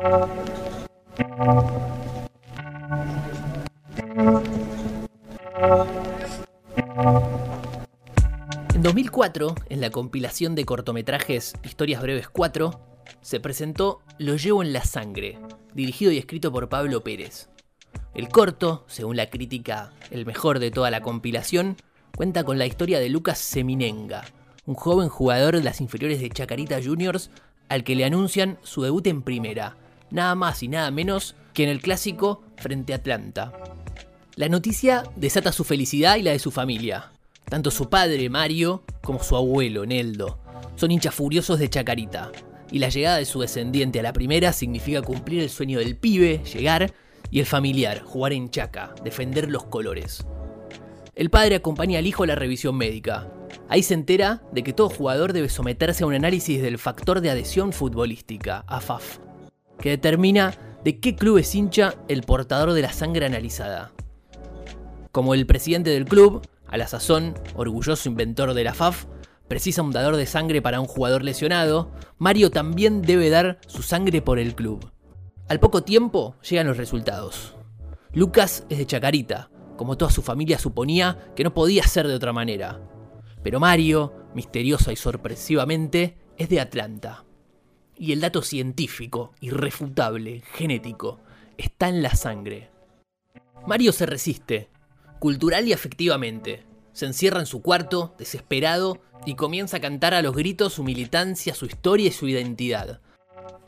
[0.00, 0.08] En
[8.82, 12.80] 2004, en la compilación de cortometrajes Historias Breves 4,
[13.20, 15.38] se presentó Lo llevo en la sangre,
[15.74, 17.50] dirigido y escrito por Pablo Pérez.
[18.14, 21.76] El corto, según la crítica el mejor de toda la compilación,
[22.16, 24.24] cuenta con la historia de Lucas Seminenga,
[24.64, 27.30] un joven jugador de las inferiores de Chacarita Juniors
[27.68, 29.76] al que le anuncian su debut en primera,
[30.10, 33.52] nada más y nada menos que en el clásico frente a Atlanta.
[34.36, 37.12] La noticia desata su felicidad y la de su familia.
[37.44, 40.38] Tanto su padre, Mario, como su abuelo, Neldo,
[40.76, 42.30] son hinchas furiosos de Chacarita,
[42.70, 46.42] y la llegada de su descendiente a la primera significa cumplir el sueño del pibe,
[46.44, 46.94] llegar,
[47.30, 50.24] y el familiar, jugar en Chaca, defender los colores.
[51.14, 53.30] El padre acompaña al hijo a la revisión médica.
[53.68, 57.30] Ahí se entera de que todo jugador debe someterse a un análisis del factor de
[57.30, 59.18] adhesión futbolística, AFAF,
[59.80, 63.92] que determina de qué club es hincha el portador de la sangre analizada.
[65.12, 69.06] Como el presidente del club, a la sazón, orgulloso inventor de la FAF,
[69.48, 74.22] precisa un dador de sangre para un jugador lesionado, Mario también debe dar su sangre
[74.22, 74.92] por el club.
[75.48, 77.56] Al poco tiempo llegan los resultados.
[78.12, 82.32] Lucas es de Chacarita, como toda su familia suponía que no podía ser de otra
[82.32, 82.80] manera.
[83.42, 87.24] Pero Mario, misteriosa y sorpresivamente, es de Atlanta.
[88.00, 91.20] Y el dato científico, irrefutable, genético,
[91.58, 92.70] está en la sangre.
[93.66, 94.70] Mario se resiste,
[95.18, 96.64] cultural y afectivamente.
[96.94, 101.54] Se encierra en su cuarto, desesperado, y comienza a cantar a los gritos su militancia,
[101.54, 103.02] su historia y su identidad.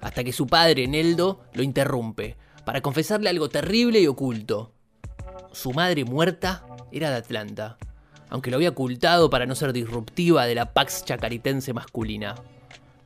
[0.01, 4.73] Hasta que su padre, Neldo, lo interrumpe, para confesarle algo terrible y oculto.
[5.53, 7.77] Su madre muerta era de Atlanta,
[8.31, 12.35] aunque lo había ocultado para no ser disruptiva de la pax chacaritense masculina.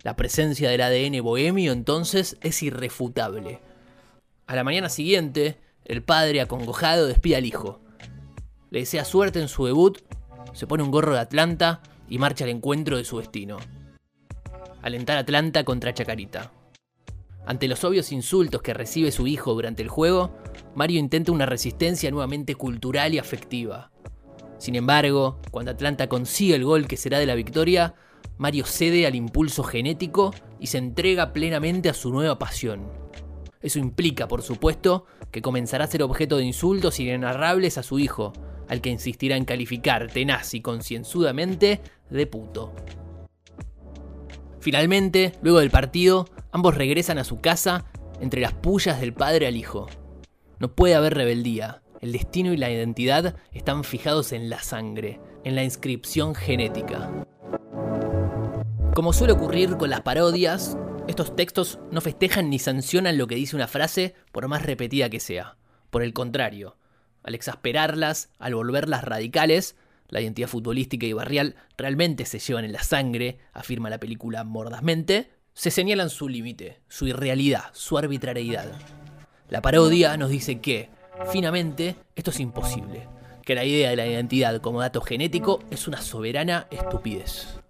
[0.03, 3.61] La presencia del ADN bohemio entonces es irrefutable.
[4.47, 7.81] A la mañana siguiente, el padre acongojado despide al hijo.
[8.71, 9.99] Le desea suerte en su debut,
[10.53, 13.59] se pone un gorro de Atlanta y marcha al encuentro de su destino.
[14.83, 16.53] Alentar Atlanta contra Chacarita.
[17.47, 20.37] Ante los obvios insultos que recibe su hijo durante el juego,
[20.75, 23.93] Mario intenta una resistencia nuevamente cultural y afectiva.
[24.59, 27.95] Sin embargo, cuando Atlanta consigue el gol que será de la victoria,
[28.39, 32.91] Mario cede al impulso genético y se entrega plenamente a su nueva pasión.
[33.61, 38.33] Eso implica, por supuesto, que comenzará a ser objeto de insultos inenarrables a su hijo,
[38.69, 41.81] al que insistirá en calificar tenaz y concienzudamente
[42.11, 42.73] de puto.
[44.61, 47.87] Finalmente, luego del partido, ambos regresan a su casa
[48.21, 49.87] entre las pullas del padre al hijo.
[50.59, 51.83] No puede haber rebeldía.
[52.01, 57.27] El destino y la identidad están fijados en la sangre, en la inscripción genética.
[58.97, 60.75] Como suele ocurrir con las parodias,
[61.07, 65.21] estos textos no festejan ni sancionan lo que dice una frase por más repetida que
[65.21, 65.59] sea.
[65.91, 66.79] Por el contrario,
[67.23, 69.77] al exasperarlas, al volverlas radicales,
[70.09, 75.31] la identidad futbolística y barrial realmente se llevan en la sangre, afirma la película mordazmente,
[75.53, 78.73] se señalan su límite, su irrealidad, su arbitrariedad.
[79.51, 80.89] La parodia nos dice que,
[81.31, 83.07] finamente, esto es imposible,
[83.45, 87.61] que la idea de la identidad como dato genético es una soberana estupidez.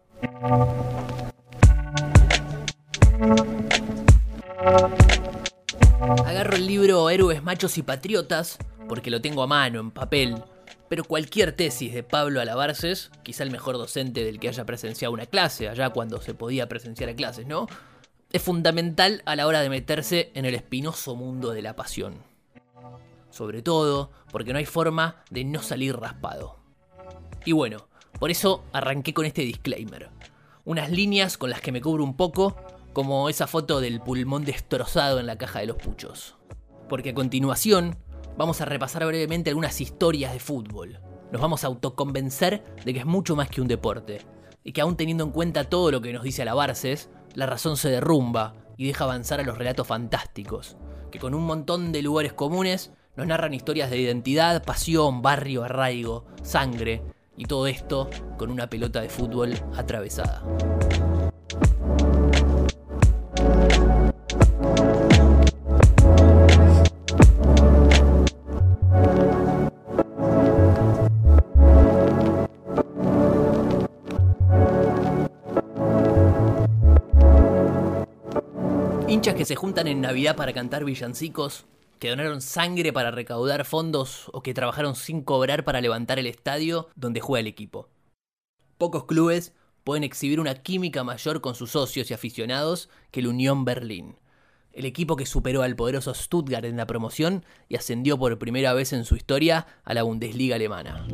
[6.25, 10.43] Agarro el libro Héroes, Machos y Patriotas porque lo tengo a mano, en papel.
[10.89, 15.27] Pero cualquier tesis de Pablo Alabarces, quizá el mejor docente del que haya presenciado una
[15.27, 17.67] clase, allá cuando se podía presenciar a clases, ¿no?
[18.33, 22.23] Es fundamental a la hora de meterse en el espinoso mundo de la pasión.
[23.31, 26.57] Sobre todo porque no hay forma de no salir raspado.
[27.45, 27.89] Y bueno,
[28.19, 30.11] por eso arranqué con este disclaimer.
[30.65, 32.57] Unas líneas con las que me cubro un poco,
[32.93, 36.37] como esa foto del pulmón destrozado en la caja de los puchos.
[36.89, 37.97] Porque a continuación
[38.37, 41.01] vamos a repasar brevemente algunas historias de fútbol.
[41.31, 44.23] Nos vamos a autoconvencer de que es mucho más que un deporte,
[44.65, 47.89] y que aún teniendo en cuenta todo lo que nos dice Alabarces, la razón se
[47.89, 50.77] derrumba y deja avanzar a los relatos fantásticos,
[51.11, 56.27] que con un montón de lugares comunes nos narran historias de identidad, pasión, barrio, arraigo,
[56.43, 57.03] sangre,
[57.37, 60.43] y todo esto con una pelota de fútbol atravesada.
[79.09, 81.65] Hinchas que se juntan en Navidad para cantar villancicos,
[81.99, 86.89] que donaron sangre para recaudar fondos o que trabajaron sin cobrar para levantar el estadio
[86.95, 87.89] donde juega el equipo.
[88.79, 89.55] Pocos clubes
[89.85, 94.17] pueden exhibir una química mayor con sus socios y aficionados que el Unión Berlín.
[94.77, 98.93] el equipo que superó al poderoso Stuttgart en la promoción y ascendió por primera vez
[98.93, 101.09] en su historia a la Bundesliga alemana.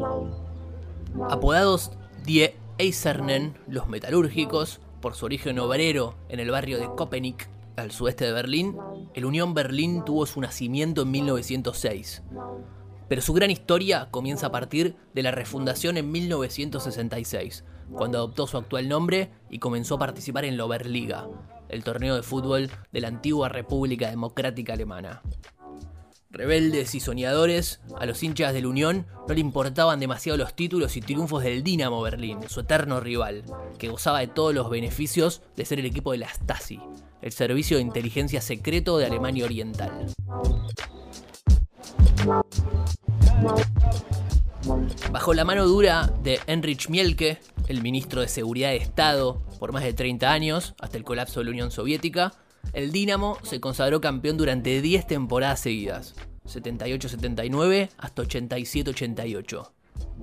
[1.31, 1.93] Apodados
[2.25, 8.25] Die Eisernen, los metalúrgicos, por su origen obrero en el barrio de Köpenick, al sudeste
[8.25, 8.77] de Berlín,
[9.15, 12.23] el Unión Berlín tuvo su nacimiento en 1906.
[13.09, 18.57] Pero su gran historia comienza a partir de la refundación en 1966, cuando adoptó su
[18.57, 21.29] actual nombre y comenzó a participar en la Oberliga,
[21.69, 25.23] el torneo de fútbol de la antigua República Democrática Alemana.
[26.33, 30.97] Rebeldes y soñadores, a los hinchas de la Unión no le importaban demasiado los títulos
[30.97, 33.45] y triunfos del Dinamo Berlín, su eterno rival,
[33.79, 36.81] que gozaba de todos los beneficios de ser el equipo de la Stasi,
[37.21, 40.07] el servicio de inteligencia secreto de Alemania Oriental.
[45.11, 49.85] Bajo la mano dura de Heinrich Mielke, el ministro de Seguridad de Estado por más
[49.85, 52.33] de 30 años, hasta el colapso de la Unión Soviética,
[52.73, 56.15] el Dinamo se consagró campeón durante 10 temporadas seguidas,
[56.47, 59.71] 78-79 hasta 87-88,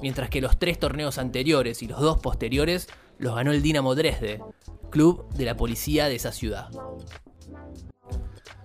[0.01, 2.87] mientras que los tres torneos anteriores y los dos posteriores
[3.17, 4.41] los ganó el Dinamo Dresde,
[4.89, 6.69] club de la policía de esa ciudad.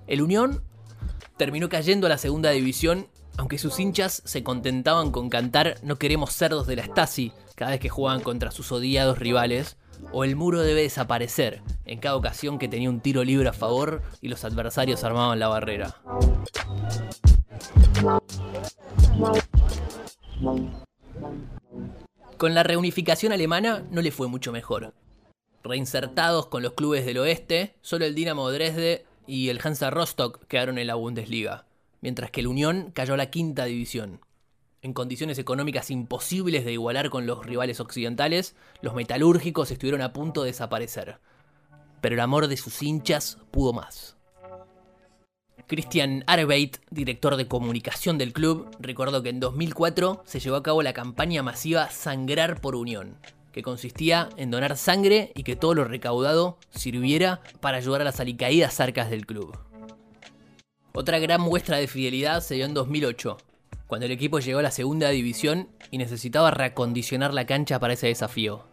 [0.07, 0.63] El Unión
[1.37, 6.33] terminó cayendo a la segunda división aunque sus hinchas se contentaban con cantar No queremos
[6.33, 9.77] cerdos de la Stasi cada vez que jugaban contra sus odiados rivales,
[10.13, 14.03] o el muro debe desaparecer en cada ocasión que tenía un tiro libre a favor
[14.21, 15.97] y los adversarios armaban la barrera.
[22.37, 24.95] Con la reunificación alemana no le fue mucho mejor.
[25.63, 30.79] Reinsertados con los clubes del oeste, solo el Dinamo Dresde y el Hansa Rostock quedaron
[30.79, 31.67] en la Bundesliga
[32.05, 34.21] mientras que el Unión cayó a la quinta división.
[34.85, 40.43] En condiciones económicas imposibles de igualar con los rivales occidentales, los metalúrgicos estuvieron a punto
[40.43, 41.21] de desaparecer.
[42.03, 44.19] Pero el amor de sus hinchas pudo más.
[45.67, 50.83] Christian Arbeit, director de comunicación del club, recordó que en 2004 se llevó a cabo
[50.83, 53.17] la campaña masiva Sangrar por Unión,
[53.53, 58.21] que consistía en donar sangre y que todo lo recaudado sirviera para ayudar a las
[58.21, 59.57] alicaídas arcas del club.
[60.93, 63.39] Otra gran muestra de fidelidad se dio en 2008,
[63.95, 68.09] cuando el equipo llegó a la segunda división y necesitaba reacondicionar la cancha para ese
[68.09, 68.65] desafío.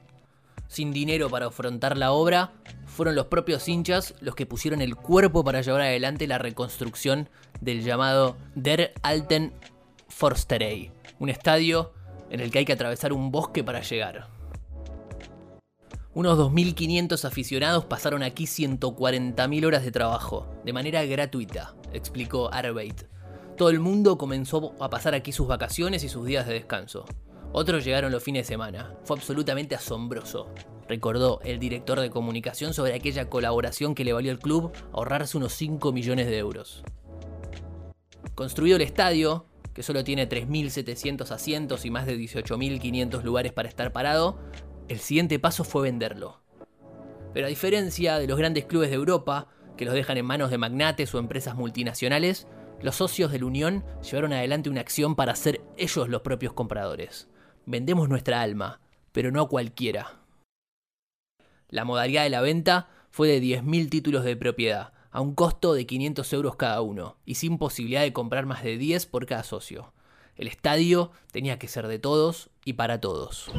[0.68, 2.54] Sin dinero para afrontar la obra,
[2.88, 7.30] fueron los propios hinchas los que pusieron el cuerpo para llevar adelante la reconstrucción
[7.60, 9.54] del llamado Der Alten
[10.08, 11.94] Forsterei, un estadio
[12.32, 14.28] en el que hay que atravesar un bosque para llegar.
[16.16, 23.04] Unos 2.500 aficionados pasaron aquí 140.000 horas de trabajo, de manera gratuita, explicó Arbeit.
[23.62, 27.06] Todo el mundo comenzó a pasar aquí sus vacaciones y sus días de descanso.
[27.52, 28.96] Otros llegaron los fines de semana.
[29.04, 30.48] Fue absolutamente asombroso,
[30.90, 35.54] recordó el director de comunicación sobre aquella colaboración que le valió al club ahorrarse unos
[35.54, 36.84] 5 millones de euros.
[38.34, 43.94] Construido el estadio, que solo tiene 3.700 asientos y más de 18.500 lugares para estar
[43.94, 44.40] parado,
[44.88, 46.42] el siguiente paso fue venderlo.
[47.32, 50.58] Pero a diferencia de los grandes clubes de Europa, que los dejan en manos de
[50.58, 52.48] magnates o empresas multinacionales,
[52.82, 57.28] los socios de la Unión llevaron adelante una acción para ser ellos los propios compradores.
[57.66, 58.82] Vendemos nuestra alma,
[59.12, 60.20] pero no cualquiera.
[61.70, 65.86] La modalidad de la venta fue de 10.000 títulos de propiedad, a un costo de
[65.86, 69.94] 500 euros cada uno, y sin posibilidad de comprar más de 10 por cada socio.
[70.36, 73.52] El estadio tenía que ser de todos y para todos.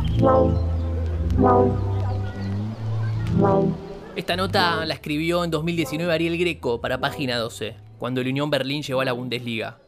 [4.17, 8.83] Esta nota la escribió en 2019 Ariel Greco para Página 12, cuando el Unión Berlín
[8.83, 9.79] llegó a la Bundesliga.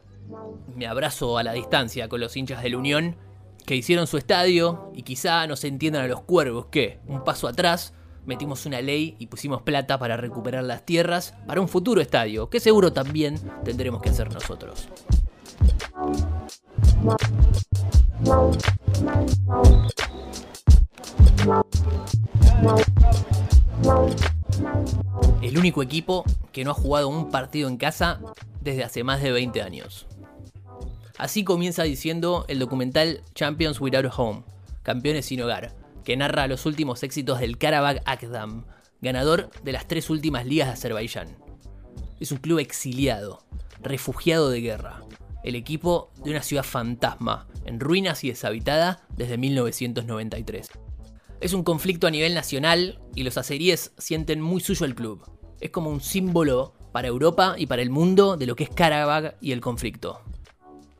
[0.73, 3.17] Me abrazo a la distancia con los hinchas del Unión
[3.65, 7.45] que hicieron su estadio y quizá no se entiendan a los cuervos que, un paso
[7.45, 7.93] atrás,
[8.25, 12.61] metimos una ley y pusimos plata para recuperar las tierras para un futuro estadio, que
[12.61, 14.87] seguro también tendremos que hacer nosotros.
[25.41, 28.19] El único equipo que no ha jugado un partido en casa
[28.61, 30.07] desde hace más de 20 años.
[31.17, 34.43] Así comienza diciendo el documental Champions Without Home,
[34.83, 38.65] Campeones sin hogar, que narra los últimos éxitos del Karabakh Akdam,
[39.01, 41.37] ganador de las tres últimas ligas de Azerbaiyán.
[42.19, 43.45] Es un club exiliado,
[43.81, 45.01] refugiado de guerra,
[45.43, 50.69] el equipo de una ciudad fantasma, en ruinas y deshabitada desde 1993.
[51.45, 55.29] Es un conflicto a nivel nacional y los azeríes sienten muy suyo el club.
[55.61, 59.35] Es como un símbolo para Europa y para el mundo de lo que es Karabakh
[59.41, 60.21] y el conflicto.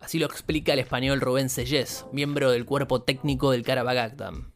[0.01, 4.51] Así lo explica el español Rubén Sellés, miembro del cuerpo técnico del Karabakh Akdam.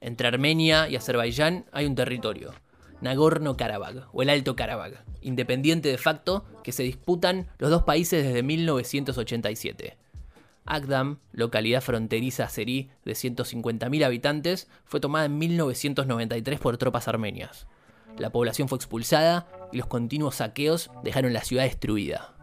[0.00, 2.52] Entre Armenia y Azerbaiyán hay un territorio,
[3.00, 8.44] Nagorno-Karabaj o el Alto Karabaj, independiente de facto que se disputan los dos países desde
[8.44, 9.99] 1987.
[10.70, 17.66] Agdam, localidad fronteriza azerí de 150.000 habitantes, fue tomada en 1993 por tropas armenias.
[18.16, 22.34] La población fue expulsada y los continuos saqueos dejaron la ciudad destruida.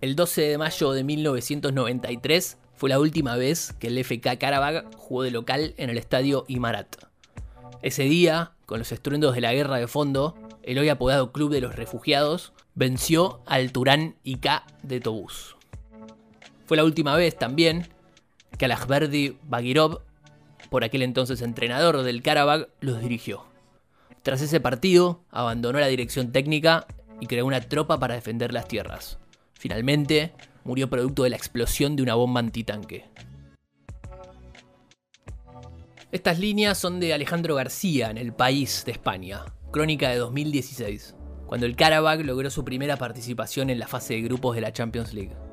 [0.00, 5.24] El 12 de mayo de 1993 fue la última vez que el FK Karabag jugó
[5.24, 7.04] de local en el estadio Imarat.
[7.82, 11.60] Ese día, con los estruendos de la guerra de fondo, el hoy apodado Club de
[11.60, 15.56] los Refugiados venció al Turán IK de Tobús.
[16.72, 17.86] Fue la última vez también
[18.56, 20.00] que Alajberdi Bagirov,
[20.70, 23.44] por aquel entonces entrenador del Karabag, los dirigió.
[24.22, 26.86] Tras ese partido, abandonó la dirección técnica
[27.20, 29.18] y creó una tropa para defender las tierras.
[29.52, 30.32] Finalmente,
[30.64, 33.04] murió producto de la explosión de una bomba antitanque.
[36.10, 41.66] Estas líneas son de Alejandro García en El País de España, crónica de 2016, cuando
[41.66, 45.51] el Karabakh logró su primera participación en la fase de grupos de la Champions League.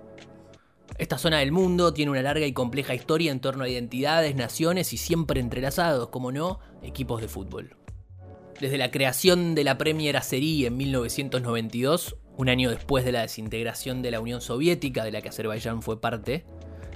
[0.97, 4.91] Esta zona del mundo tiene una larga y compleja historia en torno a identidades, naciones
[4.93, 7.75] y siempre entrelazados, como no, equipos de fútbol.
[8.59, 14.01] Desde la creación de la Premier Azerí en 1992, un año después de la desintegración
[14.01, 16.45] de la Unión Soviética, de la que Azerbaiyán fue parte,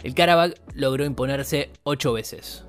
[0.03, 2.65] el Karabakh logró imponerse ocho veces.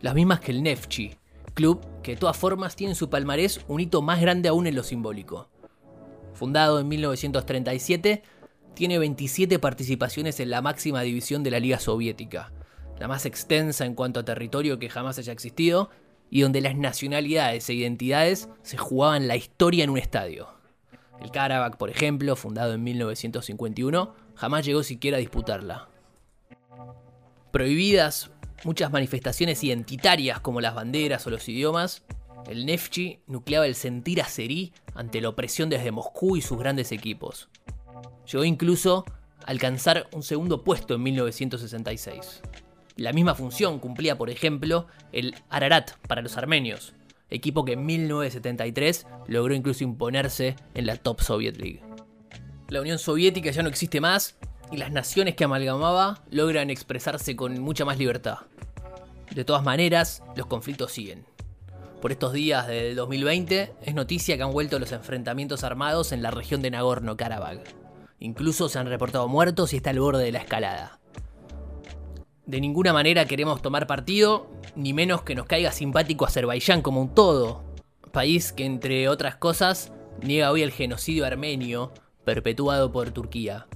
[0.00, 1.16] Las mismas que el Neftchi,
[1.54, 4.76] club que de todas formas tiene en su palmarés un hito más grande aún en
[4.76, 5.48] lo simbólico.
[6.34, 8.22] Fundado en 1937,
[8.74, 12.52] tiene 27 participaciones en la máxima división de la Liga Soviética,
[12.98, 15.90] la más extensa en cuanto a territorio que jamás haya existido,
[16.30, 20.48] y donde las nacionalidades e identidades se jugaban la historia en un estadio.
[21.20, 25.88] El Karabakh, por ejemplo, fundado en 1951, jamás llegó siquiera a disputarla.
[27.50, 28.30] Prohibidas
[28.64, 32.02] muchas manifestaciones identitarias como las banderas o los idiomas,
[32.48, 37.48] el Neftchi nucleaba el sentir azerí ante la opresión desde Moscú y sus grandes equipos.
[38.30, 39.04] Llegó incluso
[39.44, 42.42] a alcanzar un segundo puesto en 1966.
[42.96, 46.94] La misma función cumplía, por ejemplo, el Ararat para los armenios,
[47.30, 51.82] equipo que en 1973 logró incluso imponerse en la Top Soviet League.
[52.68, 54.36] La Unión Soviética ya no existe más
[54.70, 58.38] y las naciones que amalgamaba logran expresarse con mucha más libertad.
[59.34, 61.24] De todas maneras, los conflictos siguen.
[62.00, 66.30] Por estos días del 2020 es noticia que han vuelto los enfrentamientos armados en la
[66.30, 67.81] región de Nagorno-Karabaj.
[68.22, 71.00] Incluso se han reportado muertos y está al borde de la escalada.
[72.46, 77.12] De ninguna manera queremos tomar partido, ni menos que nos caiga simpático Azerbaiyán como un
[77.12, 77.64] todo,
[78.12, 81.90] país que entre otras cosas niega hoy el genocidio armenio
[82.24, 83.66] perpetuado por Turquía.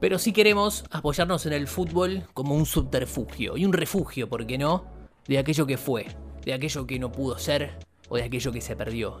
[0.00, 4.58] Pero sí queremos apoyarnos en el fútbol como un subterfugio y un refugio, ¿por qué
[4.58, 4.84] no?,
[5.28, 6.08] de aquello que fue,
[6.44, 7.78] de aquello que no pudo ser
[8.08, 9.20] o de aquello que se perdió.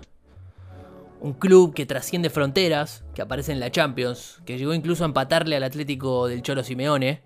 [1.20, 5.54] Un club que trasciende fronteras, que aparece en la Champions, que llegó incluso a empatarle
[5.54, 7.20] al Atlético del Cholo Simeone,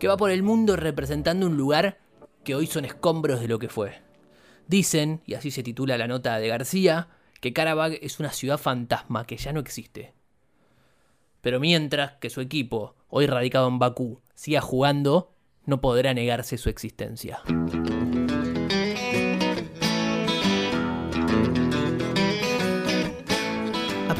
[0.00, 1.98] que va por el mundo representando un lugar
[2.42, 4.02] que hoy son escombros de lo que fue.
[4.66, 7.08] Dicen, y así se titula la nota de García,
[7.40, 10.12] que Karabag es una ciudad fantasma que ya no existe.
[11.40, 15.32] Pero mientras que su equipo, hoy radicado en Bakú, siga jugando,
[15.66, 17.42] no podrá negarse su existencia.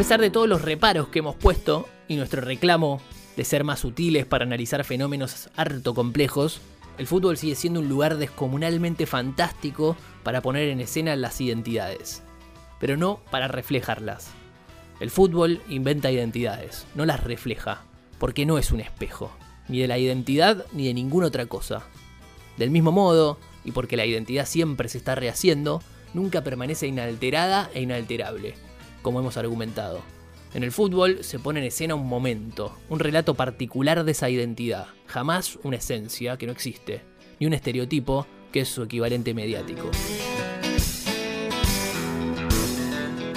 [0.00, 3.02] Pesar de todos los reparos que hemos puesto y nuestro reclamo
[3.36, 6.62] de ser más sutiles para analizar fenómenos harto complejos,
[6.96, 12.22] el fútbol sigue siendo un lugar descomunalmente fantástico para poner en escena las identidades,
[12.78, 14.30] pero no para reflejarlas.
[15.00, 17.82] El fútbol inventa identidades, no las refleja,
[18.18, 19.30] porque no es un espejo,
[19.68, 21.82] ni de la identidad ni de ninguna otra cosa.
[22.56, 25.82] Del mismo modo, y porque la identidad siempre se está rehaciendo,
[26.14, 28.54] nunca permanece inalterada e inalterable,
[29.02, 30.00] como hemos argumentado.
[30.52, 34.88] En el fútbol se pone en escena un momento, un relato particular de esa identidad,
[35.06, 37.02] jamás una esencia que no existe,
[37.38, 39.90] ni un estereotipo que es su equivalente mediático.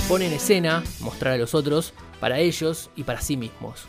[0.07, 3.85] Pone en escena, mostrar a los otros, para ellos y para sí mismos.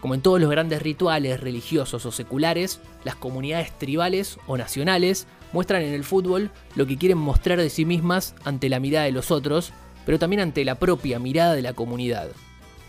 [0.00, 5.82] Como en todos los grandes rituales religiosos o seculares, las comunidades tribales o nacionales muestran
[5.82, 9.30] en el fútbol lo que quieren mostrar de sí mismas ante la mirada de los
[9.30, 9.72] otros,
[10.10, 12.30] pero también ante la propia mirada de la comunidad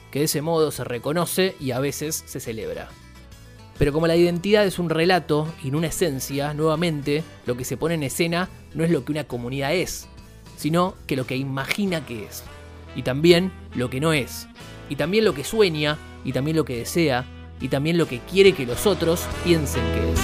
[0.09, 2.89] que de ese modo se reconoce y a veces se celebra.
[3.77, 7.77] Pero como la identidad es un relato y no una esencia, nuevamente lo que se
[7.77, 10.07] pone en escena no es lo que una comunidad es,
[10.57, 12.43] sino que lo que imagina que es.
[12.95, 14.47] Y también lo que no es.
[14.89, 17.27] Y también lo que sueña, y también lo que desea,
[17.59, 20.19] y también lo que quiere que los otros piensen que es.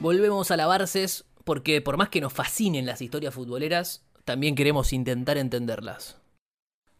[0.00, 4.92] Volvemos a la Barces porque por más que nos fascinen las historias futboleras, también queremos
[4.92, 6.18] intentar entenderlas.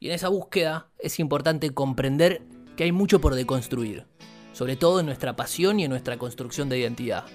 [0.00, 2.40] Y en esa búsqueda es importante comprender
[2.74, 4.06] que hay mucho por deconstruir,
[4.54, 7.26] sobre todo en nuestra pasión y en nuestra construcción de identidad,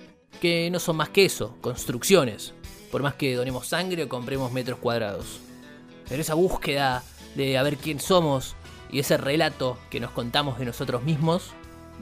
[0.42, 2.56] que no son más que eso, construcciones,
[2.92, 5.42] por más que donemos sangre o compremos metros cuadrados.
[6.10, 7.04] Pero esa búsqueda
[7.36, 8.56] de a ver quién somos
[8.92, 11.52] y ese relato que nos contamos de nosotros mismos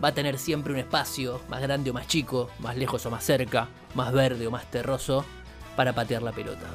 [0.02, 3.26] va a tener siempre un espacio, más grande o más chico, más lejos o más
[3.26, 5.26] cerca, más verde o más terroso,
[5.76, 6.70] para patear la pelota.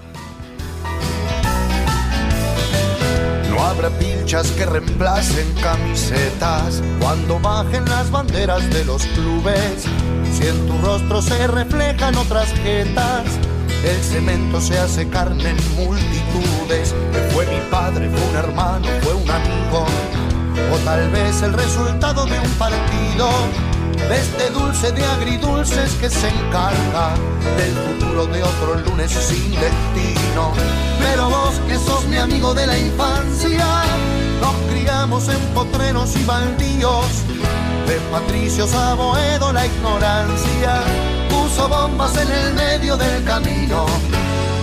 [3.77, 9.85] Habrá pinchas que reemplacen camisetas cuando bajen las banderas de los clubes.
[10.33, 13.25] Si en tu rostro se reflejan otras jetas,
[13.85, 16.95] el cemento se hace carne en multitudes.
[17.33, 19.87] Fue mi padre, fue un hermano, fue un amigo,
[20.73, 23.29] o tal vez el resultado de un partido
[24.09, 27.15] de este dulce de agridulces que se encarga
[27.57, 30.53] del futuro de otro lunes sin destino.
[31.01, 33.36] Pero vos que sos mi amigo de la infancia,
[35.07, 37.07] en potreros y baldíos,
[37.87, 40.83] de patricios a Boedo la ignorancia,
[41.31, 43.87] puso bombas en el medio del camino.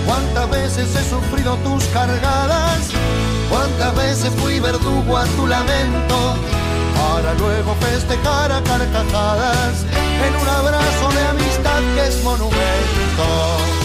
[0.05, 2.89] Cuántas veces he sufrido tus cargadas,
[3.49, 6.35] cuántas veces fui verdugo a tu lamento
[6.93, 9.85] para luego festejar a carcajadas
[10.27, 13.82] en un abrazo de amistad que es monumento